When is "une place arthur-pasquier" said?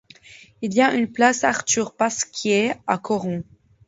0.95-2.73